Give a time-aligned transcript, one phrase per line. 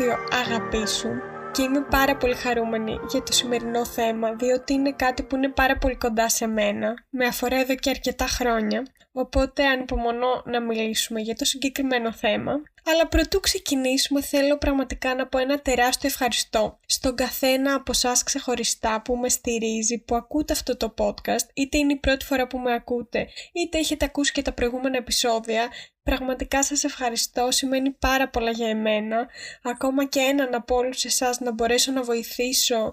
[0.00, 1.08] ακόμη επεισόδιο Αγαπήσου
[1.52, 5.76] και είμαι πάρα πολύ χαρούμενη για το σημερινό θέμα διότι είναι κάτι που είναι πάρα
[5.76, 8.82] πολύ κοντά σε μένα, με αφορά εδώ και αρκετά χρόνια,
[9.12, 12.52] οπότε ανυπομονώ να μιλήσουμε για το συγκεκριμένο θέμα.
[12.84, 19.02] Αλλά προτού ξεκινήσουμε θέλω πραγματικά να πω ένα τεράστιο ευχαριστώ στον καθένα από εσά ξεχωριστά
[19.02, 22.74] που με στηρίζει, που ακούτε αυτό το podcast, είτε είναι η πρώτη φορά που με
[22.74, 25.68] ακούτε, είτε έχετε ακούσει και τα προηγούμενα επεισόδια.
[26.02, 29.28] Πραγματικά σας ευχαριστώ, σημαίνει πάρα πολλά για εμένα.
[29.62, 32.90] Ακόμα και έναν από όλους εσάς να μπορέσω να βοηθήσω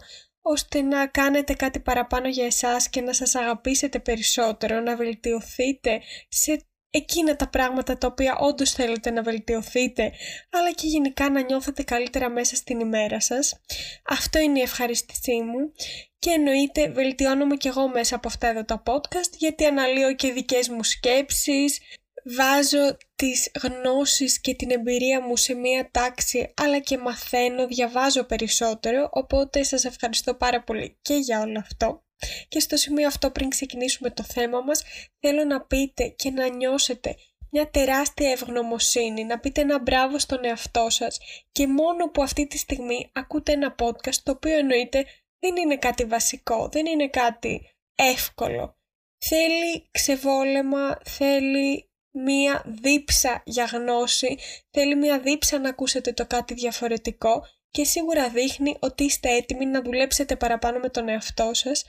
[0.52, 6.68] ώστε να κάνετε κάτι παραπάνω για εσάς και να σας αγαπήσετε περισσότερο, να βελτιωθείτε σε
[6.90, 10.12] εκείνα τα πράγματα τα οποία όντως θέλετε να βελτιωθείτε,
[10.50, 13.62] αλλά και γενικά να νιώθετε καλύτερα μέσα στην ημέρα σας.
[14.08, 15.74] Αυτό είναι η ευχαριστησή μου
[16.20, 20.70] και εννοείται βελτιώνομαι και εγώ μέσα από αυτά εδώ τα podcast γιατί αναλύω και δικές
[20.70, 21.80] μου σκέψεις,
[22.36, 29.10] βάζω τις γνώσεις και την εμπειρία μου σε μία τάξη αλλά και μαθαίνω, διαβάζω περισσότερο
[29.12, 32.02] οπότε σας ευχαριστώ πάρα πολύ και για όλο αυτό.
[32.48, 34.84] Και στο σημείο αυτό πριν ξεκινήσουμε το θέμα μας
[35.20, 37.16] θέλω να πείτε και να νιώσετε
[37.52, 41.20] μια τεράστια ευγνωμοσύνη, να πείτε ένα μπράβο στον εαυτό σας
[41.52, 45.06] και μόνο που αυτή τη στιγμή ακούτε ένα podcast το οποίο εννοείται
[45.40, 48.78] δεν είναι κάτι βασικό, δεν είναι κάτι εύκολο.
[49.26, 51.87] Θέλει ξεβόλεμα, θέλει
[52.18, 54.38] μία δίψα για γνώση,
[54.72, 59.82] θέλει μία δίψα να ακούσετε το κάτι διαφορετικό και σίγουρα δείχνει ότι είστε έτοιμοι να
[59.82, 61.86] δουλέψετε παραπάνω με τον εαυτό σας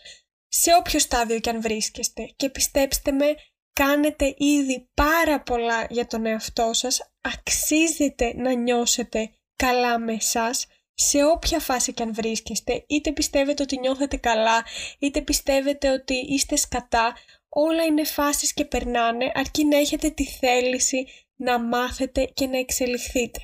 [0.49, 2.33] σε όποιο στάδιο και αν βρίσκεστε.
[2.37, 3.35] Και πιστέψτε με
[3.73, 11.25] κάνετε ήδη πάρα πολλά για τον εαυτό σας αξίζετε να νιώσετε καλά με εσάς σε
[11.25, 14.65] όποια φάση και αν βρίσκεστε είτε πιστεύετε ότι νιώθετε καλά
[14.99, 17.17] είτε πιστεύετε ότι είστε σκατά
[17.49, 23.41] όλα είναι φάσεις και περνάνε αρκεί να έχετε τη θέληση να μάθετε και να εξελιχθείτε.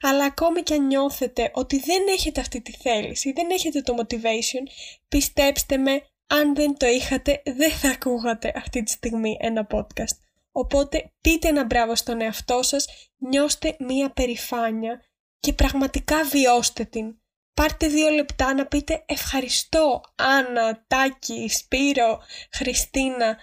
[0.00, 4.68] Αλλά ακόμη και αν νιώθετε ότι δεν έχετε αυτή τη θέληση, δεν έχετε το motivation,
[5.08, 10.16] πιστέψτε με, αν δεν το είχατε, δεν θα ακούγατε αυτή τη στιγμή ένα podcast.
[10.52, 15.00] Οπότε πείτε ένα μπράβο στον εαυτό σας, νιώστε μία περηφάνεια
[15.40, 17.20] και πραγματικά βιώστε την.
[17.60, 22.22] Πάρτε δύο λεπτά να πείτε ευχαριστώ Άννα, Τάκη, Σπύρο,
[22.52, 23.36] Χριστίνα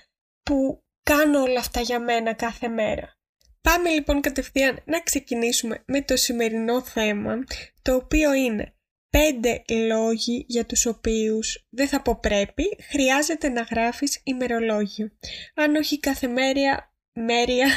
[0.44, 3.18] που κάνω όλα αυτά για μένα κάθε μέρα.
[3.62, 7.44] Πάμε λοιπόν κατευθείαν να ξεκινήσουμε με το σημερινό θέμα,
[7.82, 8.76] το οποίο είναι
[9.10, 15.12] πέντε λόγοι για τους οποίους δεν θα πω πρέπει, χρειάζεται να γράφεις ημερολόγιο.
[15.56, 17.68] Αν όχι κάθε μέρα, μέρια,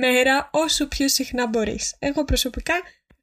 [0.00, 1.96] μέρα, όσο πιο συχνά μπορείς.
[1.98, 2.74] Εγώ προσωπικά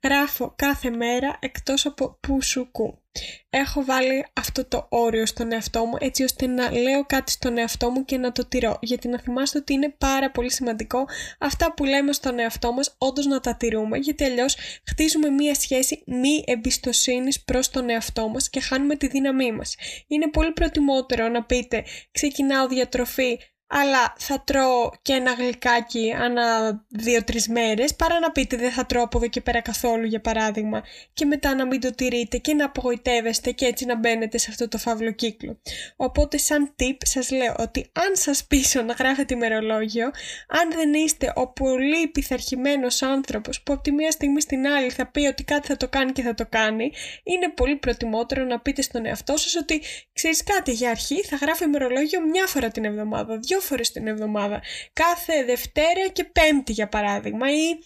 [0.03, 3.02] γράφω κάθε μέρα εκτός από πουσουκού.
[3.50, 7.90] Έχω βάλει αυτό το όριο στον εαυτό μου έτσι ώστε να λέω κάτι στον εαυτό
[7.90, 8.78] μου και να το τηρώ.
[8.81, 11.06] Γιατί να θυμάστε ότι είναι πάρα πολύ σημαντικό
[11.40, 14.56] αυτά που λέμε στον εαυτό μας όντως να τα τηρούμε γιατί αλλιώς
[14.88, 19.75] χτίζουμε μία σχέση μη εμπιστοσύνης προς τον εαυτό μας και χάνουμε τη δύναμή μας.
[20.08, 26.45] Είναι πολύ προτιμότερο να πείτε ξεκινάω διατροφή αλλά θα τρώω και ένα γλυκάκι ανά
[26.89, 30.83] δύο-τρεις μέρες, παρά να πείτε δεν θα τρώω από εδώ και πέρα καθόλου, για παράδειγμα,
[31.13, 34.67] και μετά να μην το τηρείτε και να απογοητεύεστε και έτσι να μπαίνετε σε αυτό
[34.67, 35.61] το φαύλο κύκλο.
[35.95, 40.05] Οπότε, σαν tip, σας λέω ότι αν σας πείσω να γράφετε ημερολόγιο,
[40.47, 45.07] αν δεν είστε ο πολύ πειθαρχημένος άνθρωπος που από τη μία στιγμή στην άλλη θα
[45.07, 46.91] πει ότι κάτι θα το κάνει και θα το κάνει,
[47.23, 49.81] είναι πολύ προτιμότερο να πείτε στον εαυτό σας ότι
[50.13, 54.62] ξέρεις κάτι για αρχή, θα γράφω ημερολόγιο μια φορά την εβδομάδα, δύο φορές την εβδομάδα.
[54.94, 57.79] Κάθε Δευτέρα και Πέμπτη για παράδειγμα ή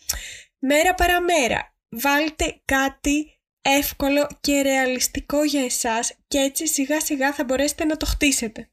[0.59, 1.75] μέρα παραμέρα.
[1.89, 8.05] Βάλτε κάτι εύκολο και ρεαλιστικό για εσάς και έτσι σιγά σιγά θα μπορέσετε να το
[8.05, 8.69] χτίσετε.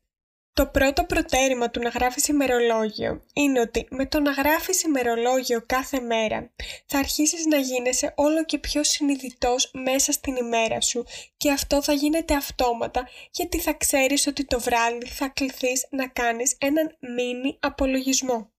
[0.58, 6.00] Το πρώτο προτέρημα του να γράφεις ημερολόγιο είναι ότι με το να γράφεις ημερολόγιο κάθε
[6.00, 6.50] μέρα
[6.86, 11.04] θα αρχίσεις να γίνεσαι όλο και πιο συνειδητός μέσα στην ημέρα σου
[11.36, 16.56] και αυτό θα γίνεται αυτόματα γιατί θα ξέρεις ότι το βράδυ θα κληθείς να κάνεις
[16.58, 18.52] έναν μίνι απολογισμό.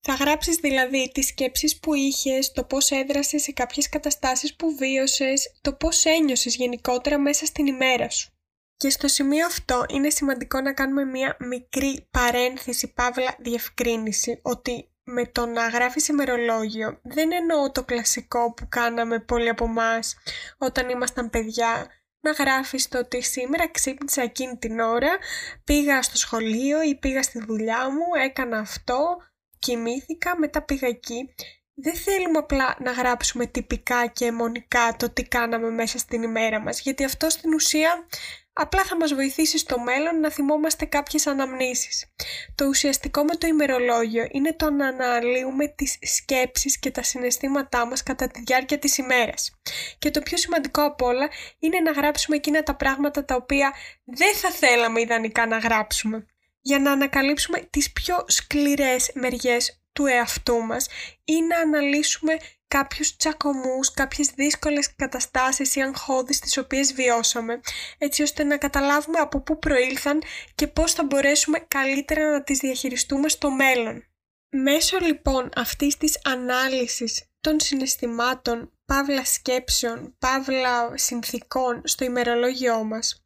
[0.00, 5.58] Θα γράψεις δηλαδή τις σκέψεις που είχες, το πώς έδρασες σε κάποιες καταστάσεις που βίωσες,
[5.60, 8.39] το πώς ένιωσες γενικότερα μέσα στην ημέρα σου.
[8.80, 15.26] Και στο σημείο αυτό είναι σημαντικό να κάνουμε μία μικρή παρένθεση, παύλα διευκρίνηση, ότι με
[15.26, 20.16] το να γράφεις ημερολόγιο δεν εννοώ το κλασικό που κάναμε πολλοί από εμάς
[20.58, 21.86] όταν ήμασταν παιδιά,
[22.20, 25.18] να γράφεις το ότι σήμερα ξύπνησα εκείνη την ώρα,
[25.64, 29.16] πήγα στο σχολείο ή πήγα στη δουλειά μου, έκανα αυτό,
[29.58, 31.34] κοιμήθηκα, μετά πήγα εκεί.
[31.74, 36.80] Δεν θέλουμε απλά να γράψουμε τυπικά και αιμονικά το τι κάναμε μέσα στην ημέρα μας,
[36.80, 38.06] γιατί αυτό στην ουσία
[38.52, 42.14] απλά θα μας βοηθήσει στο μέλλον να θυμόμαστε κάποιες αναμνήσεις.
[42.54, 48.02] Το ουσιαστικό με το ημερολόγιο είναι το να αναλύουμε τις σκέψεις και τα συναισθήματά μας
[48.02, 49.60] κατά τη διάρκεια της ημέρας.
[49.98, 51.28] Και το πιο σημαντικό απ' όλα
[51.58, 53.72] είναι να γράψουμε εκείνα τα πράγματα τα οποία
[54.04, 56.26] δεν θα θέλαμε ιδανικά να γράψουμε
[56.60, 60.88] για να ανακαλύψουμε τις πιο σκληρές μεριές του εαυτού μας
[61.24, 62.36] ή να αναλύσουμε
[62.68, 67.60] κάποιους τσακωμούς, κάποιες δύσκολες καταστάσεις ή αγχώδεις τις οποίες βιώσαμε,
[67.98, 70.22] έτσι ώστε να καταλάβουμε από πού προήλθαν
[70.54, 74.04] και πώς θα μπορέσουμε καλύτερα να τις διαχειριστούμε στο μέλλον.
[74.52, 83.24] Μέσω λοιπόν αυτής της ανάλυσης των συναισθημάτων, παύλα σκέψεων, παύλα συνθήκων στο ημερολόγιό μας,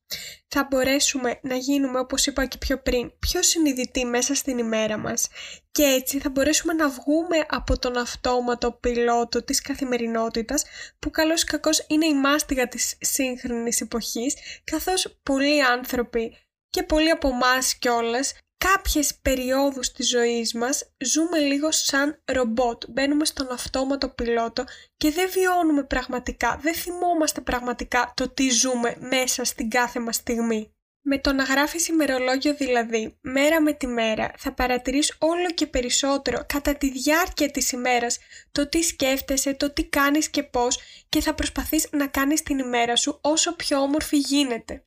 [0.49, 5.29] θα μπορέσουμε να γίνουμε, όπως είπα και πιο πριν, πιο συνειδητοί μέσα στην ημέρα μας.
[5.71, 10.65] Και έτσι θα μπορέσουμε να βγούμε από τον αυτόματο πιλότο της καθημερινότητας
[10.99, 14.35] που καλώς κακώς είναι η μάστιγα της σύγχρονης εποχής
[14.65, 16.37] καθώς πολλοί άνθρωποι
[16.71, 18.35] και πολλοί από εμάς κιόλας
[18.73, 22.83] κάποιες περιόδους της ζωής μας ζούμε λίγο σαν ρομπότ.
[22.89, 24.65] Μπαίνουμε στον αυτόματο πιλότο
[24.97, 30.75] και δεν βιώνουμε πραγματικά, δεν θυμόμαστε πραγματικά το τι ζούμε μέσα στην κάθε μας στιγμή.
[31.07, 36.45] Με το να γράφεις ημερολόγιο δηλαδή, μέρα με τη μέρα, θα παρατηρείς όλο και περισσότερο
[36.47, 38.19] κατά τη διάρκεια της ημέρας
[38.53, 40.79] το τι σκέφτεσαι, το τι κάνεις και πώς
[41.09, 44.85] και θα προσπαθείς να κάνεις την ημέρα σου όσο πιο όμορφη γίνεται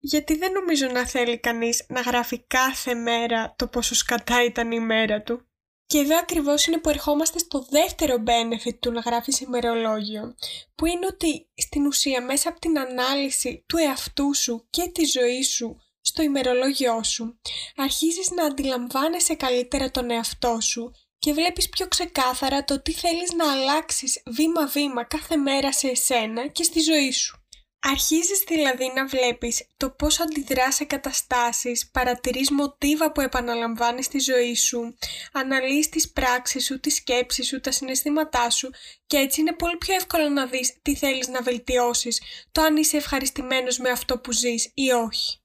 [0.00, 4.80] γιατί δεν νομίζω να θέλει κανείς να γράφει κάθε μέρα το πόσο σκατά ήταν η
[4.80, 5.44] μέρα του.
[5.86, 10.34] Και εδώ ακριβώς είναι που ερχόμαστε στο δεύτερο benefit του να γράφεις ημερολόγιο,
[10.74, 15.48] που είναι ότι στην ουσία μέσα από την ανάλυση του εαυτού σου και της ζωής
[15.48, 17.40] σου στο ημερολόγιό σου,
[17.76, 23.52] αρχίζεις να αντιλαμβάνεσαι καλύτερα τον εαυτό σου και βλέπεις πιο ξεκάθαρα το τι θέλεις να
[23.52, 27.39] αλλάξεις βήμα-βήμα κάθε μέρα σε εσένα και στη ζωή σου.
[27.82, 34.54] Αρχίζεις δηλαδή να βλέπεις το πώς αντιδράς σε καταστάσεις, παρατηρείς μοτίβα που επαναλαμβάνεις στη ζωή
[34.54, 34.96] σου,
[35.32, 38.70] αναλύεις τις πράξεις σου, τις σκέψεις σου, τα συναισθήματά σου
[39.06, 42.22] και έτσι είναι πολύ πιο εύκολο να δεις τι θέλεις να βελτιώσεις,
[42.52, 45.38] το αν είσαι ευχαριστημένος με αυτό που ζεις ή όχι.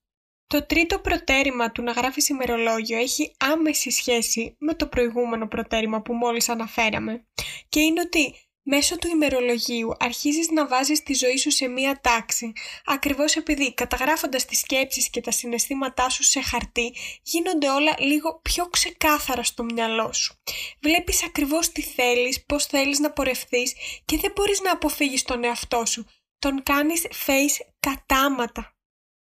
[0.47, 6.13] Το τρίτο προτέρημα του να γράφεις ημερολόγιο έχει άμεση σχέση με το προηγούμενο προτέρημα που
[6.13, 7.25] μόλις αναφέραμε
[7.69, 8.35] και είναι ότι
[8.67, 12.53] Μέσω του ημερολογίου αρχίζεις να βάζεις τη ζωή σου σε μία τάξη,
[12.85, 18.65] ακριβώς επειδή καταγράφοντας τις σκέψεις και τα συναισθήματά σου σε χαρτί γίνονται όλα λίγο πιο
[18.65, 20.35] ξεκάθαρα στο μυαλό σου.
[20.79, 23.73] Βλέπεις ακριβώς τι θέλεις, πώς θέλεις να πορευθείς
[24.05, 26.05] και δεν μπορείς να αποφύγεις τον εαυτό σου.
[26.39, 28.74] Τον κάνεις face κατάματα.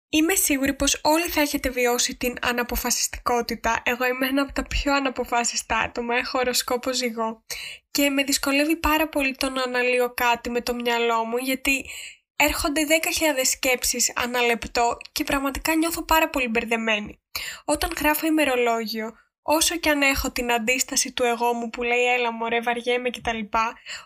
[0.10, 3.82] Είμαι σίγουρη πως όλοι θα έχετε βιώσει την αναποφασιστικότητα.
[3.86, 7.44] Εγώ είμαι ένα από τα πιο αναποφάσιστα άτομα, έχω οροσκόπο ζυγό.
[7.92, 11.86] Και με δυσκολεύει πάρα πολύ το να αναλύω κάτι με το μυαλό μου, γιατί
[12.36, 17.20] έρχονται 10.000 σκέψεις ανά λεπτό και πραγματικά νιώθω πάρα πολύ μπερδεμένη.
[17.66, 22.32] Όταν γράφω ημερολόγιο, όσο και αν έχω την αντίσταση του εγώ μου που λέει έλα
[22.32, 23.40] μωρέ βαριέμαι κτλ.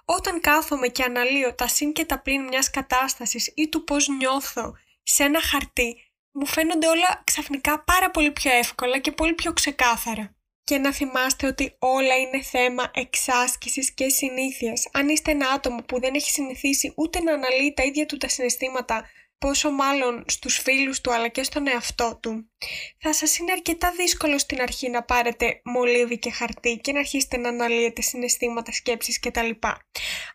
[0.06, 4.76] Όταν κάθομαι και αναλύω τα συν και τα πλήν μιας κατάστασης ή του πώς νιώθω
[5.14, 5.96] σε ένα χαρτί
[6.32, 10.36] μου φαίνονται όλα ξαφνικά πάρα πολύ πιο εύκολα και πολύ πιο ξεκάθαρα.
[10.64, 14.88] Και να θυμάστε ότι όλα είναι θέμα εξάσκησης και συνήθειας.
[14.92, 18.28] Αν είστε ένα άτομο που δεν έχει συνηθίσει ούτε να αναλύει τα ίδια του τα
[18.28, 19.10] συναισθήματα,
[19.42, 22.50] πόσο μάλλον στους φίλους του αλλά και στον εαυτό του,
[22.98, 27.38] θα σας είναι αρκετά δύσκολο στην αρχή να πάρετε μολύβι και χαρτί και να αρχίσετε
[27.38, 29.50] να αναλύετε συναισθήματα, σκέψεις κτλ.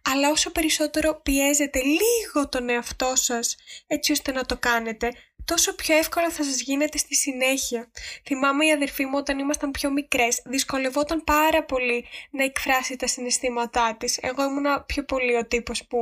[0.02, 5.12] Αλλά όσο περισσότερο πιέζετε λίγο τον εαυτό σας έτσι ώστε να το κάνετε,
[5.44, 7.90] τόσο πιο εύκολα θα σας γίνεται στη συνέχεια.
[8.25, 13.96] Θυμάμαι η αδερφή μου όταν ήμασταν πιο μικρές, δυσκολευόταν πάρα πολύ να εκφράσει τα συναισθήματά
[13.98, 14.18] της.
[14.22, 15.98] Εγώ ήμουνα πιο πολύ ο τύπος που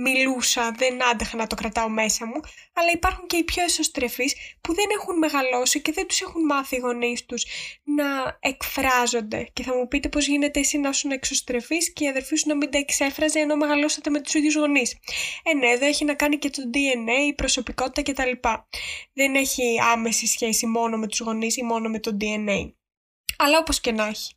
[0.00, 2.40] μιλούσα, δεν άντεχα να το κρατάω μέσα μου,
[2.72, 6.76] αλλά υπάρχουν και οι πιο εσωστρεφείς που δεν έχουν μεγαλώσει και δεν τους έχουν μάθει
[6.76, 7.46] οι γονείς τους
[7.84, 9.48] να εκφράζονται.
[9.52, 12.56] Και θα μου πείτε πώς γίνεται εσύ να ήσουν εξωστρεφής και η αδερφή σου να
[12.56, 14.96] μην τα εξέφραζε ενώ μεγαλώσατε με τους ίδιους γονείς.
[15.42, 18.48] Ε, ναι, εδώ έχει να κάνει και το DNA, η προσωπικότητα κτλ.
[19.12, 22.79] Δεν έχει άμεση σχέση μόνο με τους γονείς ή μόνο με το DNA
[23.42, 24.32] αλλά όπως και να έχει.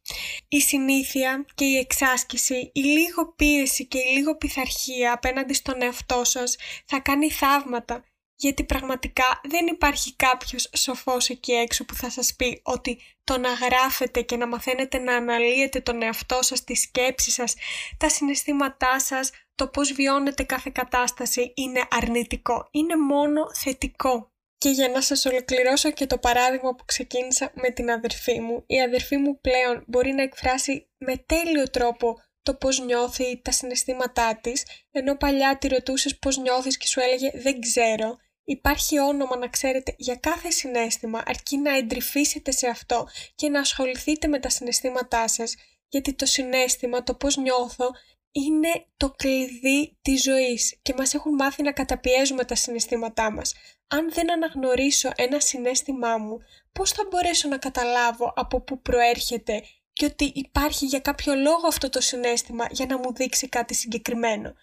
[0.47, 6.23] Η συνήθεια και η εξάσκηση, η λίγο πίεση και η λίγο πειθαρχία απέναντι στον εαυτό
[6.23, 6.55] σας
[6.85, 8.03] θα κάνει θαύματα,
[8.35, 13.53] γιατί πραγματικά δεν υπάρχει κάποιος σοφός εκεί έξω που θα σας πει ότι το να
[13.53, 17.55] γράφετε και να μαθαίνετε να αναλύετε τον εαυτό σας, τη σκέψη σας,
[17.97, 22.67] τα συναισθήματά σας, το πώς βιώνετε κάθε κατάσταση είναι αρνητικό.
[22.71, 24.32] Είναι μόνο θετικό.
[24.63, 28.81] Και για να σας ολοκληρώσω και το παράδειγμα που ξεκίνησα με την αδερφή μου, η
[28.81, 34.65] αδερφή μου πλέον μπορεί να εκφράσει με τέλειο τρόπο το πώς νιώθει τα συναισθήματά της,
[34.91, 38.17] ενώ παλιά τη ρωτούσες πώς νιώθεις και σου έλεγε «δεν ξέρω».
[38.43, 44.27] Υπάρχει όνομα να ξέρετε για κάθε συνέστημα, αρκεί να εντρυφήσετε σε αυτό και να ασχοληθείτε
[44.27, 45.55] με τα συναισθήματά σας,
[45.87, 47.91] γιατί το συνέστημα, το πώς νιώθω,
[48.35, 53.53] είναι το κλειδί της ζωής και μας έχουν μάθει να καταπιέζουμε τα συναισθήματά μας.
[53.87, 56.37] Αν δεν αναγνωρίσω ένα συνέστημά μου,
[56.71, 59.63] πώς θα μπορέσω να καταλάβω από πού προέρχεται
[59.93, 64.53] και ότι υπάρχει για κάποιο λόγο αυτό το συνέστημα για να μου δείξει κάτι συγκεκριμένο;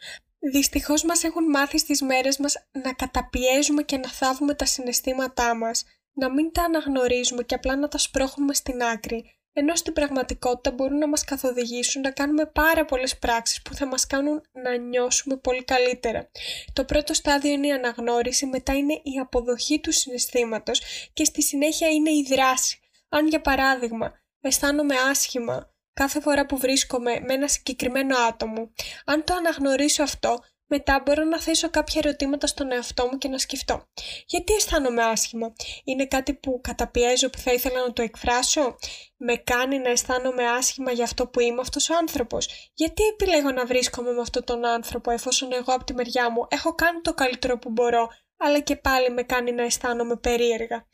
[0.53, 5.85] Δυστυχώς μας έχουν μάθει στις μέρες μας να καταπιέζουμε και να θάβουμε τα συναισθήματά μας,
[6.13, 10.99] να μην τα αναγνωρίζουμε και απλά να τα σπρώχνουμε στην άκρη, ενώ στην πραγματικότητα μπορούν
[10.99, 15.65] να μας καθοδηγήσουν να κάνουμε πάρα πολλές πράξεις που θα μας κάνουν να νιώσουμε πολύ
[15.65, 16.31] καλύτερα.
[16.73, 20.81] Το πρώτο στάδιο είναι η αναγνώριση, μετά είναι η αποδοχή του συναισθήματος
[21.13, 22.81] και στη συνέχεια είναι η δράση.
[23.09, 28.73] Αν για παράδειγμα αισθάνομαι άσχημα κάθε φορά που βρίσκομαι με ένα συγκεκριμένο άτομο,
[29.05, 33.39] αν το αναγνωρίσω αυτό, μετά μπορώ να θέσω κάποια ερωτήματα στον εαυτό μου και να
[33.39, 33.87] σκεφτώ.
[34.27, 35.53] Γιατί αισθάνομαι άσχημα;
[35.85, 38.77] Είναι κάτι που καταπιέζω που θα ήθελα να το εκφράσω;
[39.17, 43.67] Με κάνει να αισθάνομαι άσχημα για αυτό που είμαι αυτός ο άνθρωπος; Γιατί επιλέγω να
[43.67, 47.59] βρίσκομαι με αυτόν τον άνθρωπο εφόσον εγώ από τη μεριά μου έχω κάνει το καλύτερο
[47.59, 50.87] που μπορώ αλλά και πάλι με κάνει να αισθάνομαι περίεργα;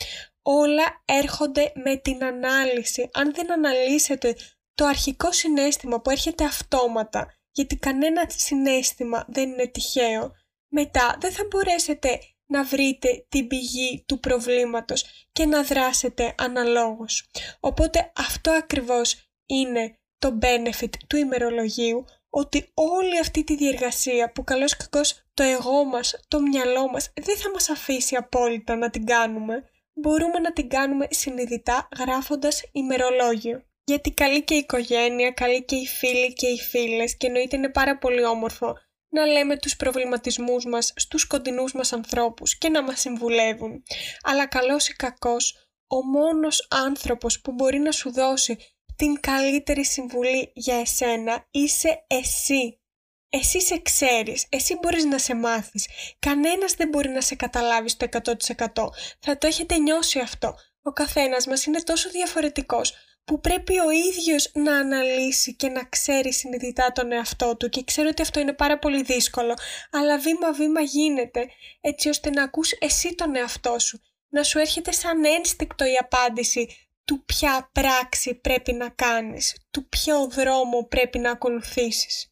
[0.43, 3.11] Όλα έρχονται με την ανάλυση.
[3.13, 4.37] Αν δεν αναλύσετε
[4.75, 10.33] το αρχικό συνέστημα που έρχεται αυτόματα γιατί κανένα συνέστημα δεν είναι τυχαίο,
[10.69, 17.31] μετά δεν θα μπορέσετε να βρείτε την πηγή του προβλήματος και να δράσετε αναλόγως.
[17.61, 24.77] Οπότε αυτό ακριβώς είναι το benefit του ημερολογίου, ότι όλη αυτή τη διεργασία που καλώς
[24.77, 29.65] κακώς το εγώ μας, το μυαλό μας δεν θα μας αφήσει απόλυτα να την κάνουμε,
[29.93, 33.65] μπορούμε να την κάνουμε συνειδητά γράφοντας ημερολόγιο.
[33.89, 37.69] Γιατί καλή και η οικογένεια, καλή και οι φίλοι και οι φίλες και εννοείται είναι
[37.69, 38.75] πάρα πολύ όμορφο
[39.09, 43.83] να λέμε τους προβληματισμούς μας στους κοντινούς μας ανθρώπους και να μας συμβουλεύουν.
[44.23, 48.57] Αλλά καλός ή κακός, ο μόνος άνθρωπος που μπορεί να σου δώσει
[48.97, 52.81] την καλύτερη συμβουλή για εσένα είσαι εσύ.
[53.29, 55.89] Εσύ σε ξέρεις, εσύ μπορείς να σε μάθεις.
[56.19, 58.91] Κανένας δεν μπορεί να σε καταλάβει στο 100%.
[59.21, 60.55] Θα το έχετε νιώσει αυτό.
[60.83, 62.95] Ο καθένας μας είναι τόσο διαφορετικός
[63.27, 68.09] που πρέπει ο ίδιος να αναλύσει και να ξέρει συνειδητά τον εαυτό του και ξέρω
[68.09, 69.55] ότι αυτό είναι πάρα πολύ δύσκολο
[69.91, 71.47] αλλά βήμα βήμα γίνεται
[71.81, 76.69] έτσι ώστε να ακούς εσύ τον εαυτό σου να σου έρχεται σαν ένστικτο η απάντηση
[77.07, 82.31] του ποια πράξη πρέπει να κάνεις, του ποιο δρόμο πρέπει να ακολουθήσεις.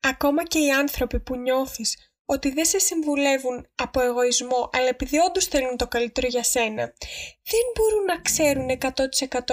[0.00, 5.44] Ακόμα και οι άνθρωποι που νιώθεις ότι δεν σε συμβουλεύουν από εγωισμό, αλλά επειδή όντως
[5.44, 6.92] θέλουν το καλύτερο για σένα,
[7.42, 8.68] δεν μπορούν να ξέρουν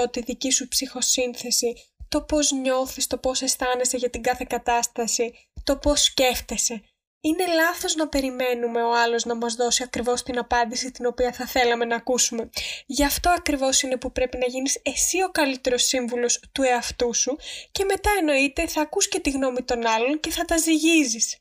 [0.03, 1.74] 100% τη δική σου ψυχοσύνθεση,
[2.10, 6.84] το πώς νιώθεις, το πώς αισθάνεσαι για την κάθε κατάσταση, το πώς σκέφτεσαι.
[7.22, 11.46] Είναι λάθος να περιμένουμε ο άλλος να μας δώσει ακριβώς την απάντηση την οποία θα
[11.46, 12.50] θέλαμε να ακούσουμε.
[12.86, 17.38] Γι' αυτό ακριβώς είναι που πρέπει να γίνεις εσύ ο καλύτερος σύμβουλος του εαυτού σου
[17.72, 21.38] και μετά εννοείται θα ακούς και τη γνώμη των άλλων και θα τα ζυγίζεις.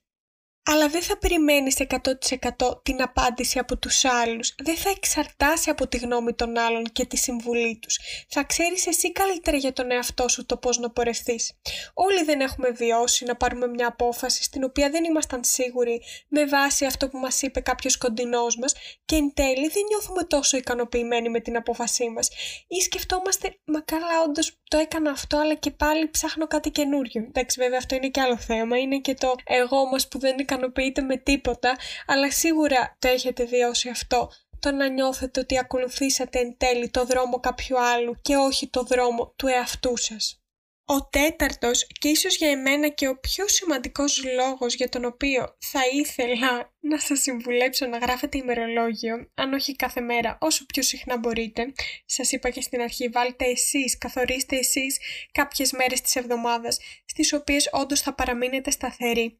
[0.66, 4.54] Αλλά δεν θα περιμένεις 100% την απάντηση από τους άλλους.
[4.62, 7.98] Δεν θα εξαρτάσει από τη γνώμη των άλλων και τη συμβουλή τους.
[8.28, 11.52] Θα ξέρεις εσύ καλύτερα για τον εαυτό σου το πώς να πορευθείς.
[11.94, 16.84] Όλοι δεν έχουμε βιώσει να πάρουμε μια απόφαση στην οποία δεν ήμασταν σίγουροι με βάση
[16.84, 21.40] αυτό που μας είπε κάποιος κοντινός μας και εν τέλει δεν νιώθουμε τόσο ικανοποιημένοι με
[21.40, 22.28] την απόφασή μας.
[22.68, 27.22] Ή σκεφτόμαστε, μα καλά όντως το έκανα αυτό αλλά και πάλι ψάχνω κάτι καινούριο.
[27.22, 28.78] Εντάξει βέβαια αυτό είναι και άλλο θέμα.
[28.78, 33.88] Είναι και το εγώ μας που δεν ικανοποιείται με τίποτα, αλλά σίγουρα το έχετε βιώσει
[33.88, 34.30] αυτό.
[34.58, 39.34] Το να νιώθετε ότι ακολουθήσατε εν τέλει το δρόμο κάποιου άλλου και όχι το δρόμο
[39.36, 40.38] του εαυτού σας.
[40.86, 45.80] Ο τέταρτος και ίσως για εμένα και ο πιο σημαντικός λόγος για τον οποίο θα
[45.92, 51.72] ήθελα να σας συμβουλέψω να γράφετε ημερολόγιο, αν όχι κάθε μέρα, όσο πιο συχνά μπορείτε.
[52.06, 54.98] Σας είπα και στην αρχή, βάλτε εσείς, καθορίστε εσείς
[55.32, 59.38] κάποιες μέρες της εβδομάδας, στις οποίες όντως θα παραμείνετε σταθεροί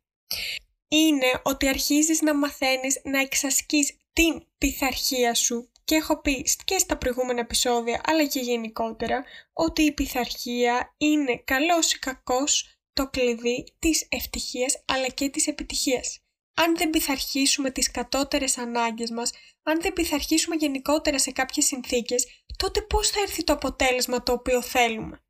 [0.88, 6.98] είναι ότι αρχίζεις να μαθαίνεις να εξασκείς την πειθαρχία σου και έχω πει και στα
[6.98, 14.06] προηγούμενα επεισόδια αλλά και γενικότερα ότι η πειθαρχία είναι καλός ή κακός το κλειδί της
[14.08, 16.18] ευτυχίας αλλά και της επιτυχίας.
[16.54, 22.26] Αν δεν πειθαρχήσουμε τις κατώτερες ανάγκες μας, αν δεν πειθαρχήσουμε γενικότερα σε κάποιες συνθήκες,
[22.56, 25.23] τότε πώς θα έρθει το αποτέλεσμα το οποίο θέλουμε;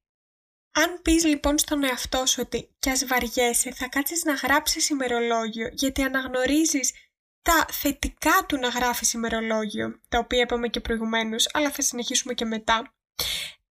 [0.76, 5.68] Αν πεις λοιπόν στον εαυτό σου ότι κι ας βαριέσαι θα κάτσεις να γράψεις ημερολόγιο
[5.72, 6.92] γιατί αναγνωρίζεις
[7.42, 12.44] τα θετικά του να γράφεις ημερολόγιο, τα οποία είπαμε και προηγουμένως, αλλά θα συνεχίσουμε και
[12.44, 12.94] μετά.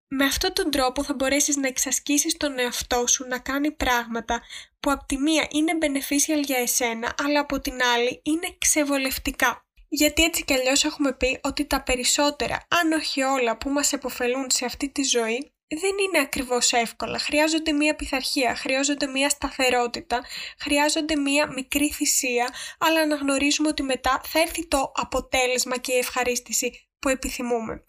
[0.09, 4.43] Με αυτόν τον τρόπο θα μπορέσεις να εξασκήσεις τον εαυτό σου να κάνει πράγματα
[4.81, 9.67] που από τη μία είναι beneficial για εσένα, αλλά από την άλλη είναι ξεβολευτικά.
[9.89, 14.51] Γιατί έτσι κι αλλιώς έχουμε πει ότι τα περισσότερα, αν όχι όλα που μας επωφελούν
[14.51, 17.19] σε αυτή τη ζωή, δεν είναι ακριβώς εύκολα.
[17.19, 20.25] Χρειάζονται μία πειθαρχία, χρειάζονται μία σταθερότητα,
[20.59, 26.88] χρειάζονται μία μικρή θυσία, αλλά αναγνωρίζουμε ότι μετά θα έρθει το αποτέλεσμα και η ευχαρίστηση
[26.99, 27.85] που επιθυμούμε.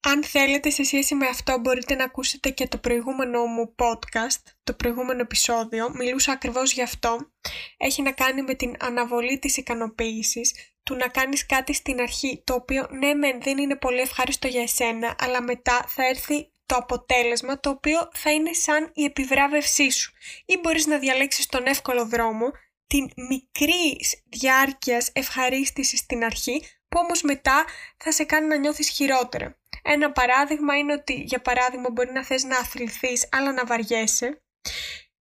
[0.00, 4.74] Αν θέλετε σε σχέση με αυτό μπορείτε να ακούσετε και το προηγούμενο μου podcast, το
[4.74, 7.30] προηγούμενο επεισόδιο, μιλούσα ακριβώς γι' αυτό.
[7.76, 12.54] Έχει να κάνει με την αναβολή της ικανοποίησης, του να κάνεις κάτι στην αρχή το
[12.54, 17.60] οποίο ναι μεν δεν είναι πολύ ευχάριστο για εσένα, αλλά μετά θα έρθει το αποτέλεσμα
[17.60, 20.12] το οποίο θα είναι σαν η επιβράβευσή σου.
[20.46, 22.50] Ή μπορείς να διαλέξεις τον εύκολο δρόμο,
[22.86, 27.64] την μικρή διάρκειας ευχαρίστησης στην αρχή, που όμως μετά
[27.96, 29.58] θα σε κάνει να νιώθεις χειρότερα.
[29.82, 34.42] Ένα παράδειγμα είναι ότι, για παράδειγμα, μπορεί να θες να αθληθείς, αλλά να βαριέσαι.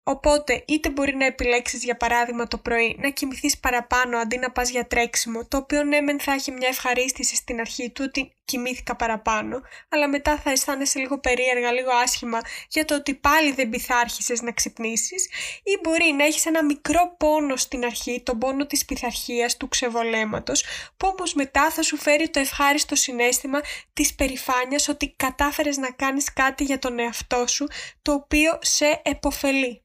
[0.03, 4.71] Οπότε, είτε μπορεί να επιλέξεις για παράδειγμα το πρωί να κοιμηθείς παραπάνω αντί να πας
[4.71, 8.97] για τρέξιμο, το οποίο ναι μεν θα έχει μια ευχαρίστηση στην αρχή του ότι κοιμήθηκα
[8.97, 14.43] παραπάνω, αλλά μετά θα αισθάνεσαι λίγο περίεργα, λίγο άσχημα για το ότι πάλι δεν πειθάρχησες
[14.43, 15.29] να ξυπνήσεις
[15.63, 20.65] ή μπορεί να έχεις ένα μικρό πόνο στην αρχή, τον πόνο της πειθαρχίας του ξεβολέματος,
[20.97, 23.61] που όμως μετά θα σου φέρει το ευχάριστο συνέστημα
[23.93, 27.67] της περηφάνειας ότι κατάφερες να κάνεις κάτι για τον εαυτό σου,
[28.03, 29.85] το οποίο σε επωφελεί.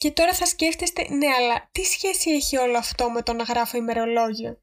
[0.00, 3.76] Και τώρα θα σκέφτεστε, ναι, αλλά τι σχέση έχει όλο αυτό με το να γράφω
[3.76, 4.62] ημερολόγιο;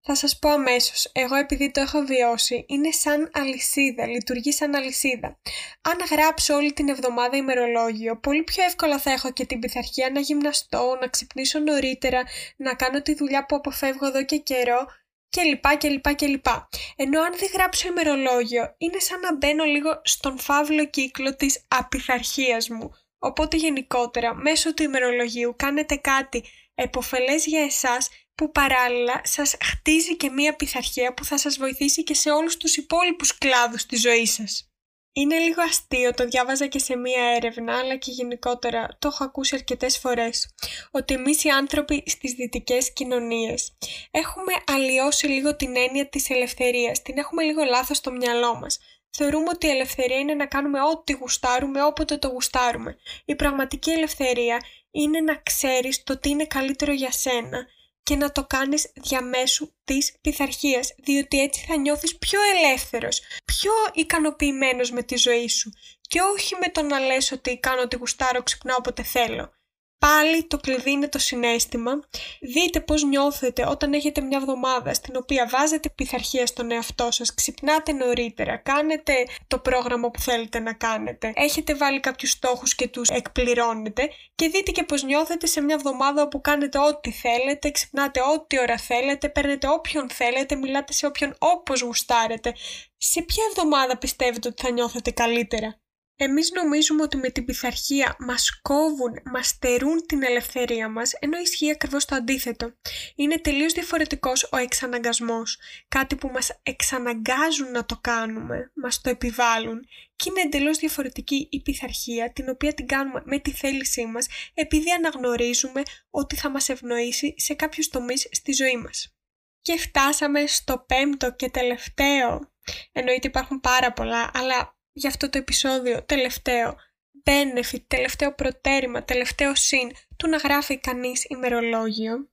[0.00, 5.40] Θα σας πω αμέσως, εγώ επειδή το έχω βιώσει, είναι σαν αλυσίδα, λειτουργεί σαν αλυσίδα.
[5.80, 10.20] Αν γράψω όλη την εβδομάδα ημερολόγιο, πολύ πιο εύκολα θα έχω και την πειθαρχία να
[10.20, 12.22] γυμναστώ, να ξυπνήσω νωρίτερα,
[12.56, 14.86] να κάνω τη δουλειά που αποφεύγω εδώ και καιρό
[15.28, 16.68] και λοιπά και λοιπά και λοιπά.
[16.96, 22.68] Ενώ αν δεν γράψω ημερολόγιο, είναι σαν να μπαίνω λίγο στον φαύλο κύκλο της απειθαρχίας
[22.68, 22.90] μου.
[23.18, 30.30] Οπότε γενικότερα, μέσω του ημερολογίου κάνετε κάτι εποφελές για εσάς που παράλληλα σας χτίζει και
[30.30, 34.72] μία πειθαρχία που θα σας βοηθήσει και σε όλους τους υπόλοιπους κλάδους της ζωής σας.
[35.12, 39.54] Είναι λίγο αστείο, το διάβαζα και σε μία έρευνα, αλλά και γενικότερα το έχω ακούσει
[39.54, 40.54] αρκετές φορές,
[40.90, 43.76] ότι εμείς οι άνθρωποι στις δυτικές κοινωνίες
[44.10, 48.78] έχουμε αλλοιώσει λίγο την έννοια της ελευθερίας, την έχουμε λίγο λάθος στο μυαλό μας.
[49.10, 52.96] Θεωρούμε ότι η ελευθερία είναι να κάνουμε ό,τι γουστάρουμε όποτε το γουστάρουμε.
[53.24, 57.66] Η πραγματική ελευθερία είναι να ξέρεις το τι είναι καλύτερο για σένα
[58.02, 64.90] και να το κάνεις διαμέσου της πειθαρχίας, διότι έτσι θα νιώθεις πιο ελεύθερος, πιο ικανοποιημένος
[64.90, 68.76] με τη ζωή σου και όχι με το να λες ότι κάνω ό,τι γουστάρω, ξυπνάω
[68.78, 69.57] όποτε θέλω.
[69.98, 71.92] Πάλι το κλειδί είναι το συνέστημα.
[72.40, 77.92] Δείτε πώς νιώθετε όταν έχετε μια εβδομάδα στην οποία βάζετε πειθαρχία στον εαυτό σας, ξυπνάτε
[77.92, 79.12] νωρίτερα, κάνετε
[79.46, 84.70] το πρόγραμμα που θέλετε να κάνετε, έχετε βάλει κάποιους στόχους και τους εκπληρώνετε και δείτε
[84.70, 89.68] και πώς νιώθετε σε μια εβδομάδα όπου κάνετε ό,τι θέλετε, ξυπνάτε ό,τι ώρα θέλετε, παίρνετε
[89.68, 92.54] όποιον θέλετε, μιλάτε σε όποιον όπως γουστάρετε.
[92.96, 95.80] Σε ποια εβδομάδα πιστεύετε ότι θα νιώθετε καλύτερα;
[96.20, 101.70] Εμείς νομίζουμε ότι με την πειθαρχία μας κόβουν, μας στερούν την ελευθερία μας, ενώ ισχύει
[101.70, 102.72] ακριβώς το αντίθετο.
[103.14, 109.80] Είναι τελείως διαφορετικός ο εξαναγκασμός, κάτι που μας εξαναγκάζουν να το κάνουμε, μας το επιβάλλουν
[110.16, 114.90] και είναι εντελώς διαφορετική η πειθαρχία την οποία την κάνουμε με τη θέλησή μας επειδή
[114.90, 119.16] αναγνωρίζουμε ότι θα μας ευνοήσει σε κάποιους τομείς στη ζωή μας.
[119.60, 122.52] Και φτάσαμε στο πέμπτο και τελευταίο.
[122.92, 126.76] Εννοείται υπάρχουν πάρα πολλά, αλλά για αυτό το επεισόδιο τελευταίο
[127.24, 132.30] benefit, τελευταίο προτέρημα, τελευταίο συν του να γράφει κανείς ημερολόγιο,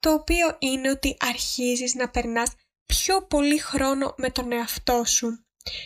[0.00, 2.52] το οποίο είναι ότι αρχίζεις να περνάς
[2.86, 5.44] πιο πολύ χρόνο με τον εαυτό σου.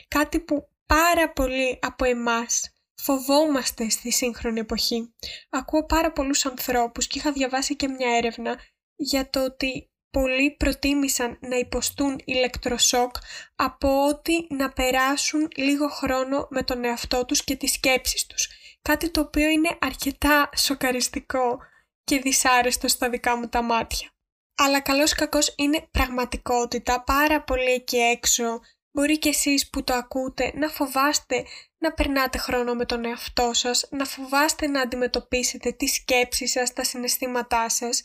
[0.08, 5.14] Κάτι που πάρα πολύ από εμάς φοβόμαστε στη σύγχρονη εποχή.
[5.50, 8.60] Ακούω πάρα πολλούς ανθρώπους και είχα διαβάσει και μια έρευνα
[8.96, 13.16] για το ότι πολλοί προτίμησαν να υποστούν ηλεκτροσόκ
[13.56, 18.48] από ότι να περάσουν λίγο χρόνο με τον εαυτό τους και τις σκέψεις τους.
[18.82, 21.58] Κάτι το οποίο είναι αρκετά σοκαριστικό
[22.04, 24.08] και δυσάρεστο στα δικά μου τα μάτια.
[24.56, 28.60] Αλλά καλώς κακός είναι πραγματικότητα πάρα πολύ εκεί έξω.
[28.92, 31.44] Μπορεί και εσείς που το ακούτε να φοβάστε
[31.78, 36.84] να περνάτε χρόνο με τον εαυτό σας, να φοβάστε να αντιμετωπίσετε τις σκέψεις σας, τα
[36.84, 38.02] συναισθήματά σας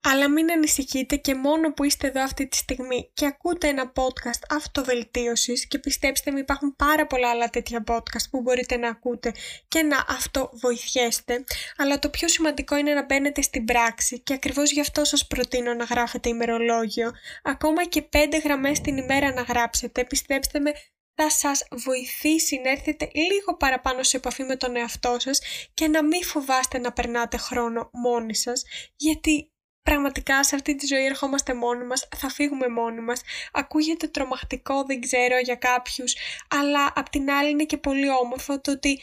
[0.00, 4.42] αλλά μην ανησυχείτε και μόνο που είστε εδώ αυτή τη στιγμή και ακούτε ένα podcast
[4.48, 9.32] αυτοβελτίωσης και πιστέψτε με υπάρχουν πάρα πολλά άλλα τέτοια podcast που μπορείτε να ακούτε
[9.68, 11.44] και να αυτοβοηθιέστε.
[11.76, 15.74] Αλλά το πιο σημαντικό είναι να μπαίνετε στην πράξη και ακριβώς γι' αυτό σας προτείνω
[15.74, 17.10] να γράφετε ημερολόγιο.
[17.42, 20.72] Ακόμα και πέντε γραμμές την ημέρα να γράψετε πιστέψτε με
[21.20, 25.40] θα σας βοηθήσει να έρθετε λίγο παραπάνω σε επαφή με τον εαυτό σας
[25.74, 28.62] και να μην φοβάστε να περνάτε χρόνο μόνοι σας,
[28.96, 29.52] γιατί
[29.82, 33.20] πραγματικά σε αυτή τη ζωή ερχόμαστε μόνοι μας, θα φύγουμε μόνοι μας.
[33.52, 36.16] Ακούγεται τρομακτικό, δεν ξέρω για κάποιους,
[36.48, 39.00] αλλά απ' την άλλη είναι και πολύ όμορφο το ότι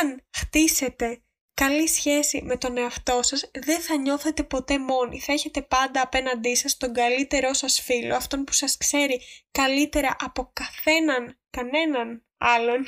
[0.00, 1.22] αν χτίσετε
[1.54, 5.20] καλή σχέση με τον εαυτό σας, δεν θα νιώθετε ποτέ μόνοι.
[5.20, 10.50] Θα έχετε πάντα απέναντί σας τον καλύτερό σας φίλο, αυτόν που σας ξέρει καλύτερα από
[10.52, 12.86] καθέναν, κανέναν άλλον.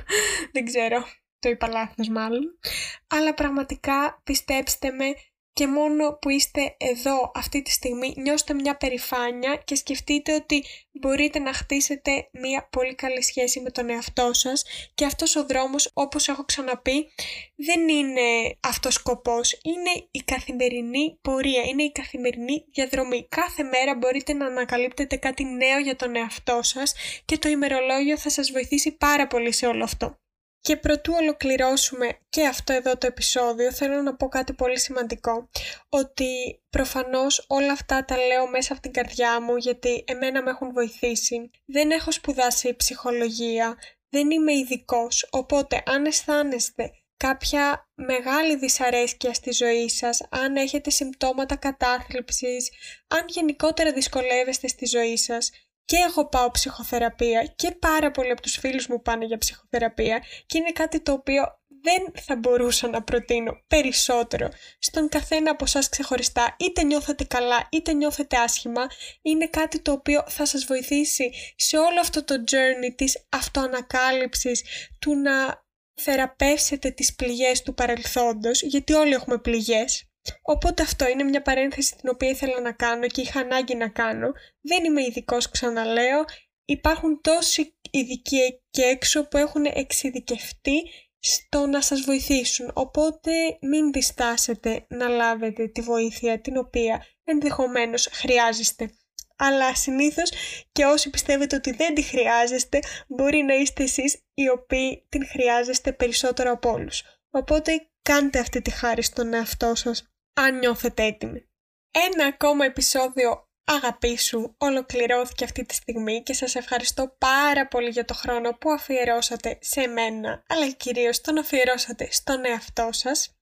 [0.52, 1.04] δεν ξέρω,
[1.38, 2.58] το είπα λάθος μάλλον.
[3.06, 5.14] Αλλά πραγματικά πιστέψτε με,
[5.54, 11.38] και μόνο που είστε εδώ αυτή τη στιγμή νιώστε μια περηφάνεια και σκεφτείτε ότι μπορείτε
[11.38, 14.64] να χτίσετε μια πολύ καλή σχέση με τον εαυτό σας
[14.94, 17.12] και αυτός ο δρόμος όπως έχω ξαναπεί
[17.56, 23.26] δεν είναι αυτός σκοπός, είναι η καθημερινή πορεία, είναι η καθημερινή διαδρομή.
[23.28, 28.30] Κάθε μέρα μπορείτε να ανακαλύπτετε κάτι νέο για τον εαυτό σας και το ημερολόγιο θα
[28.30, 30.18] σας βοηθήσει πάρα πολύ σε όλο αυτό.
[30.66, 35.48] Και προτού ολοκληρώσουμε και αυτό εδώ το επεισόδιο, θέλω να πω κάτι πολύ σημαντικό.
[35.88, 40.72] Ότι προφανώς όλα αυτά τα λέω μέσα από την καρδιά μου γιατί εμένα με έχουν
[40.72, 41.50] βοηθήσει.
[41.64, 49.88] Δεν έχω σπουδάσει ψυχολογία, δεν είμαι ειδικός, οπότε αν αισθάνεστε κάποια μεγάλη δυσαρέσκεια στη ζωή
[49.88, 52.70] σας, αν έχετε συμπτώματα κατάθλιψης,
[53.08, 55.50] αν γενικότερα δυσκολεύεστε στη ζωή σας,
[55.84, 60.58] και εγώ πάω ψυχοθεραπεία και πάρα πολλοί από τους φίλους μου πάνε για ψυχοθεραπεία και
[60.58, 61.42] είναι κάτι το οποίο
[61.84, 66.56] δεν θα μπορούσα να προτείνω περισσότερο στον καθένα από εσάς ξεχωριστά.
[66.58, 68.86] Είτε νιώθετε καλά είτε νιώθετε άσχημα,
[69.22, 74.62] είναι κάτι το οποίο θα σας βοηθήσει σε όλο αυτό το journey της αυτοανακάλυψης,
[74.98, 75.62] του να
[76.00, 80.08] θεραπεύσετε τις πληγές του παρελθόντος, γιατί όλοι έχουμε πληγές.
[80.42, 84.32] Οπότε αυτό είναι μια παρένθεση την οποία ήθελα να κάνω και είχα ανάγκη να κάνω.
[84.60, 86.24] Δεν είμαι ειδικός, ξαναλέω.
[86.64, 90.82] Υπάρχουν τόσοι ειδικοί εκεί έξω που έχουν εξειδικευτεί
[91.18, 92.70] στο να σας βοηθήσουν.
[92.74, 98.90] Οπότε μην διστάσετε να λάβετε τη βοήθεια την οποία ενδεχομένως χρειάζεστε.
[99.36, 100.32] Αλλά συνήθως
[100.72, 105.92] και όσοι πιστεύετε ότι δεν τη χρειάζεστε μπορεί να είστε εσείς οι οποίοι την χρειάζεστε
[105.92, 107.02] περισσότερο από όλους.
[107.30, 111.48] Οπότε κάντε αυτή τη χάρη στον εαυτό σας αν νιώθετε έτοιμοι.
[111.90, 118.14] Ένα ακόμα επεισόδιο αγαπήσου ολοκληρώθηκε αυτή τη στιγμή και σας ευχαριστώ πάρα πολύ για το
[118.14, 123.38] χρόνο που αφιερώσατε σε μένα, αλλά κυρίως τον αφιερώσατε στον εαυτό σας.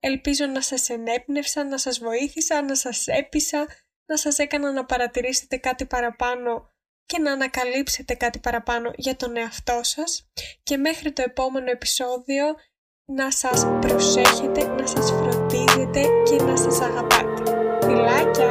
[0.00, 3.66] Ελπίζω να σας ενέπνευσα, να σας βοήθησα, να σας έπεισα,
[4.06, 6.70] να σας έκανα να παρατηρήσετε κάτι παραπάνω
[7.06, 10.30] και να ανακαλύψετε κάτι παραπάνω για τον εαυτό σας.
[10.62, 12.44] Και μέχρι το επόμενο επεισόδιο
[13.14, 17.42] να σας προσέχετε, να σας φροντίζετε και να σας αγαπάτε.
[17.82, 18.50] Φιλάκια!